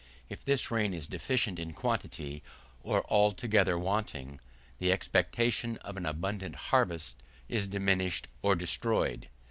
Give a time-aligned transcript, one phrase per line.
[0.29, 2.41] If this rain is deficient in quantity,
[2.81, 4.41] or altogether wanting,
[4.79, 9.29] the expectation of an abundant harvest is diminished or destroyed.